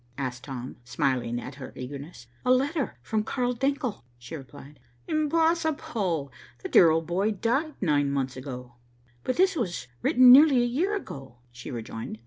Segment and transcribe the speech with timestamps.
[0.17, 2.25] asked Tom, smiling at her eagerness.
[2.43, 4.79] "A letter from Carl Denckel," she replied.
[5.07, 6.53] "Impossible!" cried Tom.
[6.63, 8.77] "The dear old boy died nine months ago."
[9.23, 12.17] "But this was written nearly a year ago," she rejoined.